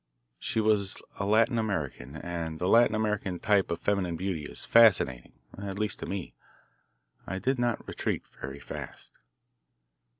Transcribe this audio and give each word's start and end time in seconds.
She 0.39 0.59
was 0.59 0.99
a 1.19 1.27
Latin 1.27 1.59
American, 1.59 2.15
and 2.15 2.57
the 2.57 2.67
Latin 2.67 2.95
American 2.95 3.37
type 3.37 3.69
of 3.69 3.79
feminine 3.81 4.15
beauty 4.15 4.45
is 4.45 4.65
fascinating 4.65 5.33
at 5.55 5.77
least 5.77 5.99
to 5.99 6.07
me. 6.07 6.33
I 7.27 7.37
did 7.37 7.59
not 7.59 7.87
retreat 7.87 8.23
very 8.41 8.59
fast. 8.59 9.11